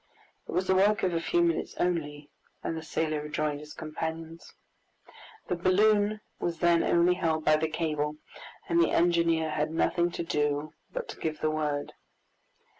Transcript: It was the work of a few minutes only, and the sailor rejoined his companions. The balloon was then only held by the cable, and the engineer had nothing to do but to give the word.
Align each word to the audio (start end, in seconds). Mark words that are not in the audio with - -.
It 0.47 0.51
was 0.51 0.65
the 0.65 0.73
work 0.73 1.03
of 1.03 1.13
a 1.13 1.21
few 1.21 1.43
minutes 1.43 1.75
only, 1.77 2.31
and 2.63 2.75
the 2.75 2.81
sailor 2.81 3.21
rejoined 3.21 3.59
his 3.59 3.75
companions. 3.75 4.55
The 5.47 5.55
balloon 5.55 6.21
was 6.39 6.57
then 6.57 6.81
only 6.83 7.13
held 7.13 7.45
by 7.45 7.57
the 7.57 7.69
cable, 7.69 8.15
and 8.67 8.81
the 8.81 8.89
engineer 8.89 9.51
had 9.51 9.69
nothing 9.69 10.09
to 10.13 10.23
do 10.23 10.73
but 10.91 11.07
to 11.09 11.19
give 11.19 11.39
the 11.41 11.51
word. 11.51 11.93